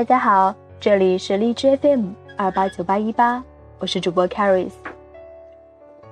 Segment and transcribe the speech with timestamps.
[0.00, 3.44] 大家好，这里是荔枝 FM 二八九八一八，
[3.78, 4.72] 我是主播 Caris。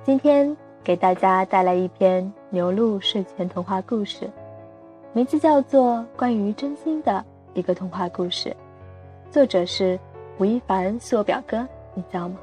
[0.03, 4.29] 今天给大家带来一篇牛鹿睡前童话故事，
[5.11, 7.25] 名字叫做《关于真心的
[7.55, 8.49] 一个童话故事》，
[9.33, 9.99] 作者是
[10.37, 12.37] 吴亦凡，是我表哥，你知道吗？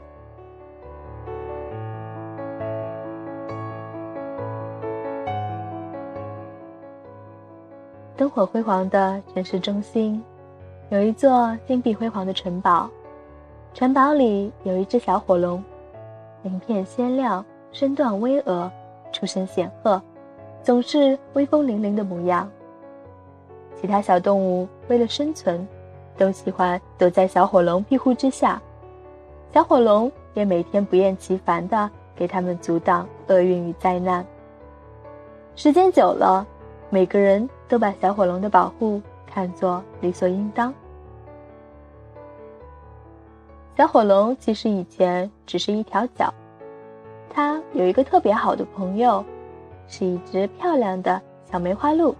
[8.16, 10.20] 灯火辉煌的城市中心。
[10.88, 12.88] 有一座金碧辉煌的城堡，
[13.74, 15.62] 城堡里有一只小火龙，
[16.42, 18.70] 鳞片鲜亮，身段巍峨，
[19.12, 20.00] 出身显赫，
[20.62, 22.48] 总是威风凛凛的模样。
[23.74, 25.66] 其他小动物为了生存，
[26.16, 28.62] 都喜欢躲在小火龙庇护之下，
[29.52, 34.24] 小火龙也每天不厌其烦地给他们阻挡厄运与灾难。
[35.56, 36.46] 时间久了，
[36.90, 39.02] 每个人都把小火龙的保护。
[39.36, 40.72] 看作理所应当。
[43.76, 46.32] 小火龙其实以前只是一条脚，
[47.28, 49.22] 它有一个特别好的朋友，
[49.88, 52.16] 是一只漂亮的小梅花鹿。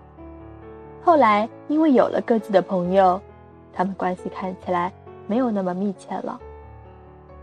[1.02, 3.18] 后来因为有了各自的朋友，
[3.72, 4.92] 他们关系看起来
[5.26, 6.38] 没有那么密切了。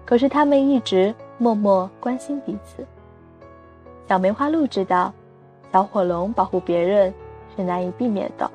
[0.05, 2.85] 可是他们一直默默关心彼此。
[4.07, 5.11] 小梅花鹿知道，
[5.71, 7.11] 小火龙保护别人
[7.55, 8.47] 是难以避免的。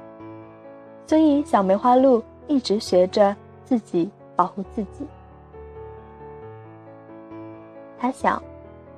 [1.09, 5.07] 所以，小梅花鹿一直学着自己保护自己。
[7.99, 8.41] 他想，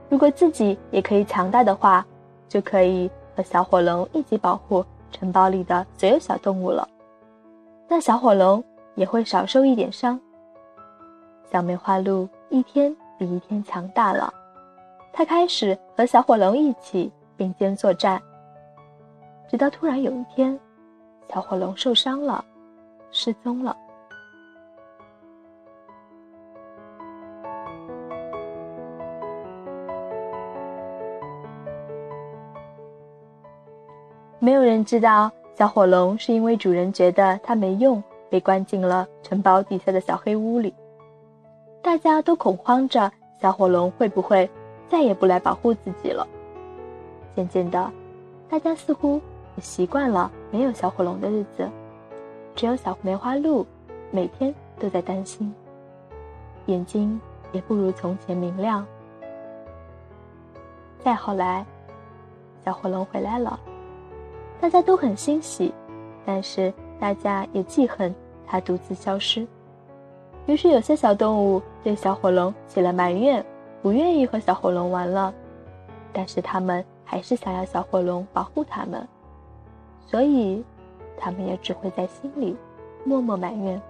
[0.08, 2.04] 如果自己也可以强大的话，
[2.48, 6.86] 就可以和小火龙一起保护城堡里的所有小动物了。
[7.86, 8.62] 那小火龙
[8.96, 10.20] 也会少受一点伤。
[11.52, 14.34] 小梅花鹿一天比一天强大了，
[15.12, 18.20] 它开始和小火龙一起并肩作战，
[19.48, 20.58] 直到突然有一天。
[21.32, 22.44] 小火龙受伤了，
[23.12, 23.76] 失踪了。
[34.40, 40.74] 没有人知道小火龙是因为主人觉得它没用，被关进了城堡底下的小黑屋里。
[41.80, 43.08] 大家都恐慌着，
[43.40, 44.50] 小火龙会不会
[44.88, 46.26] 再也不来保护自己了？
[47.36, 47.88] 渐渐的，
[48.48, 49.20] 大家似乎……
[49.60, 51.68] 习惯了没有小火龙的日子，
[52.54, 53.66] 只有小梅花鹿，
[54.10, 55.54] 每天都在担心，
[56.66, 57.20] 眼睛
[57.52, 58.86] 也不如从前明亮。
[61.02, 61.64] 再后来，
[62.64, 63.58] 小火龙回来了，
[64.60, 65.72] 大家都很欣喜，
[66.26, 68.14] 但是大家也记恨
[68.46, 69.46] 它独自消失。
[70.46, 73.44] 于是有些小动物对小火龙起了埋怨，
[73.82, 75.32] 不愿意和小火龙玩了，
[76.12, 79.06] 但是他们还是想要小火龙保护他们。
[80.10, 80.64] 所以，
[81.16, 82.56] 他们也只会在心里
[83.04, 83.80] 默默埋怨。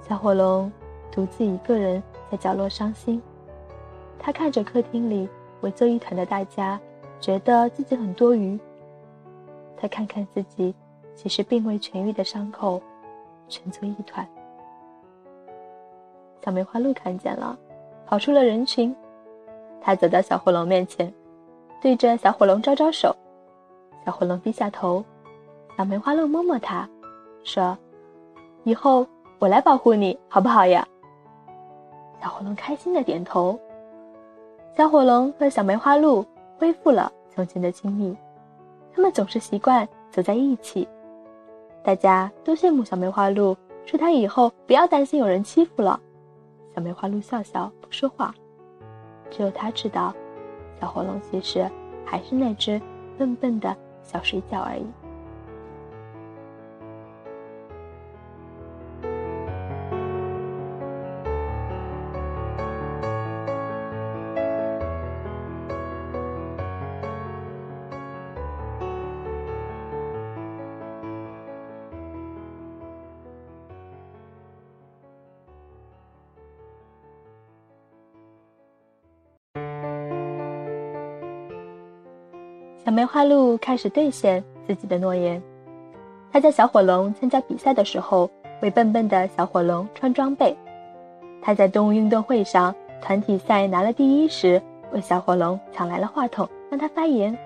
[0.00, 0.72] 小火龙
[1.12, 3.20] 独自一个人在角落伤心，
[4.18, 5.28] 他看着客厅里
[5.60, 6.80] 围坐一团的大家，
[7.20, 8.58] 觉得自己很多余。
[9.76, 10.74] 他看看自己
[11.14, 12.80] 其实并未痊愈的伤口，
[13.46, 14.26] 蜷作一团。
[16.42, 17.58] 小梅花鹿看见了，
[18.06, 18.96] 跑出了人群，
[19.82, 21.12] 他走到小火龙面前。
[21.80, 23.14] 对着小火龙招招手，
[24.04, 25.02] 小火龙低下头，
[25.78, 26.86] 小梅花鹿摸摸它，
[27.42, 27.76] 说
[28.64, 29.06] ：“以后
[29.38, 30.86] 我来保护你，好不好呀？”
[32.20, 33.58] 小火龙开心的点头。
[34.76, 36.24] 小火龙和小梅花鹿
[36.58, 38.14] 恢复了从前的亲密，
[38.94, 40.86] 他们总是习惯走在一起。
[41.82, 45.98] 大家都羡慕小梅花鹿，说它以后不要担心有人欺负了。
[46.74, 48.34] 小梅花鹿笑笑不说话，
[49.30, 50.14] 只有它知道。
[50.80, 51.70] 小火龙其实
[52.04, 52.80] 还是那只
[53.18, 54.86] 笨笨的小水饺而已。
[82.82, 85.40] 小梅花鹿开始兑现自己的诺言。
[86.32, 88.30] 他在小火龙参加比赛的时候，
[88.62, 90.54] 为笨笨的小火龙穿装备；
[91.42, 94.60] 他在动物运动会上团体赛拿了第一时，
[94.92, 97.36] 为小火龙抢来了话筒，让他发言。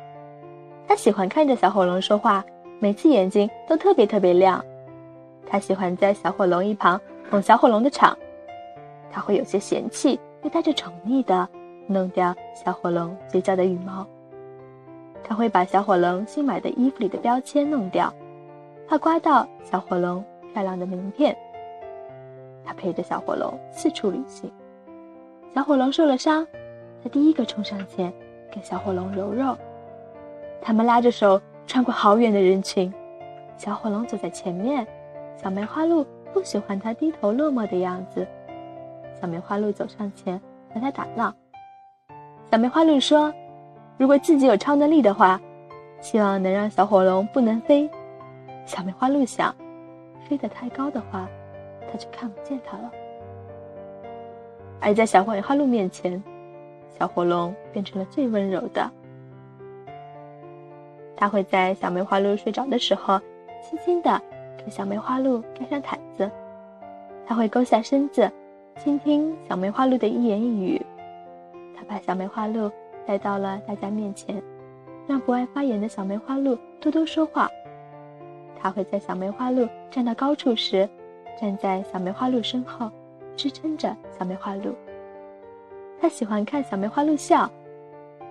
[0.87, 2.45] 他喜欢看着小火龙说话，
[2.79, 4.65] 每次眼睛都特别特别亮。
[5.49, 8.17] 他喜欢在小火龙一旁捧小火龙的场，
[9.11, 11.49] 他会有些嫌弃，又带着宠溺的
[11.89, 14.07] 弄掉小火龙嘴角的羽毛。
[15.27, 18.13] 他会把小火龙新买的衣服里的标签弄掉，
[18.87, 20.23] 怕刮到小火龙
[20.53, 21.35] 漂亮的名片。
[22.63, 24.53] 他陪着小火龙四处旅行。
[25.55, 26.47] 小火龙受了伤，
[27.03, 28.13] 他第一个冲上前
[28.53, 29.57] 给小火龙揉揉。
[30.61, 32.93] 他们拉着手穿过好远的人群，
[33.57, 34.87] 小火龙走在前面。
[35.37, 38.27] 小梅花鹿不喜欢他低头落寞的样子。
[39.21, 40.41] 小梅花鹿走上前
[40.73, 41.35] 和他打闹。
[42.51, 43.35] 小梅花鹿说
[43.97, 45.41] ：“如果自己有超能力的话，
[46.01, 47.89] 希望能让小火龙不能飞。”
[48.67, 49.55] 小梅花鹿想，
[50.29, 51.29] 飞得太高的话，
[51.91, 52.91] 它就看不见它了。
[54.81, 56.23] 而在小梅花鹿面前，
[56.99, 58.91] 小火龙变成了最温柔的。
[61.17, 63.21] 它会在小梅花鹿睡着的时候，
[63.63, 64.21] 轻轻地
[64.57, 66.31] 给小梅花鹿盖上毯子。
[67.27, 68.31] 它会勾下身子，
[68.77, 70.85] 倾听小梅花鹿的一言一语。
[71.77, 72.71] 它把小梅花鹿
[73.07, 74.43] 带到了大家面前，
[75.07, 77.49] 让不爱发言的小梅花鹿多多说话。
[78.59, 80.89] 它会在小梅花鹿站到高处时，
[81.41, 82.91] 站在小梅花鹿身后，
[83.37, 84.75] 支撑着小梅花鹿。
[86.01, 87.51] 它喜欢看小梅花鹿笑。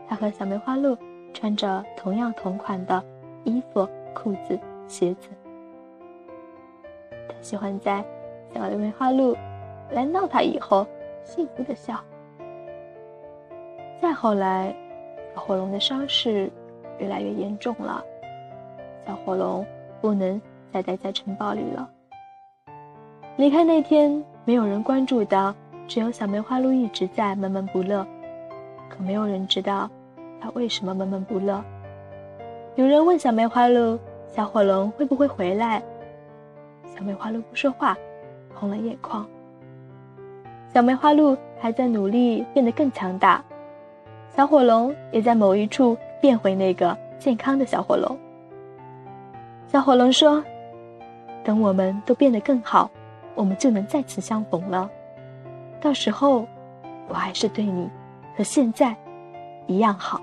[0.07, 0.97] 它和小梅花鹿。
[1.35, 3.03] 穿着同样同款的
[3.43, 5.29] 衣服、裤子、鞋子。
[7.27, 8.05] 他喜欢在
[8.53, 9.35] 小梅花鹿
[9.89, 10.85] 来闹他以后，
[11.23, 11.99] 幸福的笑。
[14.03, 14.75] 再后来，
[15.33, 16.51] 小火龙的伤势
[16.99, 18.03] 越来越严重了，
[19.07, 19.65] 小火龙
[20.01, 20.41] 不能
[20.73, 21.89] 再待在城堡里了。
[23.37, 25.55] 离开那天，没有人关注到，
[25.87, 28.05] 只有小梅花鹿一直在闷闷不乐，
[28.89, 29.89] 可没有人知道。
[30.41, 31.63] 他为什么闷闷不乐？
[32.75, 33.97] 有人问小梅花鹿
[34.27, 35.81] ：“小火龙会不会回来？”
[36.93, 37.97] 小梅花鹿不说话，
[38.53, 39.25] 红了眼眶。
[40.73, 43.41] 小梅花鹿还在努力变得更强大，
[44.35, 48.17] 小火龙也在某一处变回那个健康的小火龙。
[49.67, 50.43] 小火龙说
[51.45, 52.89] ：“等我们都变得更好，
[53.35, 54.89] 我们就能再次相逢了。
[55.79, 56.47] 到时候，
[57.07, 57.87] 我还是对你
[58.35, 58.95] 和现在
[59.67, 60.19] 一样好。”